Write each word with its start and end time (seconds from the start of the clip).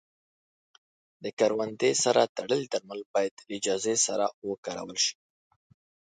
د 1.23 1.25
کروندې 1.39 1.91
سره 2.03 2.21
تړلي 2.37 2.65
درمل 2.73 3.01
باید 3.13 3.33
له 3.45 3.51
اجازې 3.59 3.95
سره 4.07 4.25
وکارول 4.49 4.97
شي. 5.05 5.15